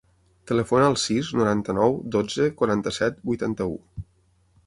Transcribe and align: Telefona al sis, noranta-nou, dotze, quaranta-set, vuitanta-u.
Telefona 0.51 0.87
al 0.91 0.95
sis, 1.01 1.29
noranta-nou, 1.41 1.99
dotze, 2.17 2.49
quaranta-set, 2.61 3.23
vuitanta-u. 3.33 3.77